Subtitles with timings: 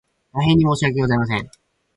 [0.33, 1.47] 大変申し訳ございません